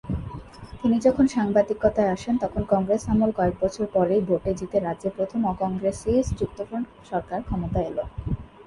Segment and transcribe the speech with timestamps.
[0.79, 6.09] তিনি যখন সাংবাদিকতায় আসেন তখন কংগ্রেস আমল কয়েক বছর পরেই ভোটে জিতে রাজ্যে প্রথম অ-কংগ্রেসি
[6.39, 7.97] যুক্তফ্রন্ট সরকার ক্ষমতায় এল।